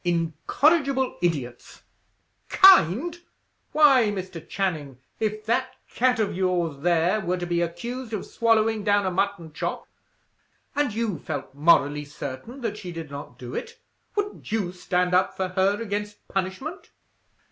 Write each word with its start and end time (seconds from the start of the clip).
Incorrigible 0.03 1.19
idiots! 1.21 1.83
Kind! 2.49 3.19
Why, 3.71 4.05
Mr. 4.09 4.49
Channing, 4.49 4.97
if 5.19 5.45
that 5.45 5.75
cat 5.93 6.17
of 6.19 6.35
yours 6.35 6.79
there, 6.79 7.19
were 7.21 7.37
to 7.37 7.45
be 7.45 7.61
accused 7.61 8.11
of 8.11 8.25
swallowing 8.25 8.83
down 8.83 9.05
a 9.05 9.11
mutton 9.11 9.53
chop, 9.53 9.87
and 10.75 10.91
you 10.91 11.19
felt 11.19 11.53
morally 11.53 12.03
certain 12.05 12.61
that 12.61 12.77
she 12.77 12.91
did 12.91 13.11
not 13.11 13.37
do 13.37 13.53
it, 13.53 13.77
wouldn't 14.15 14.51
you 14.51 14.71
stand 14.71 15.13
up 15.13 15.37
for 15.37 15.49
her 15.49 15.79
against 15.79 16.27
punishment?" 16.27 16.89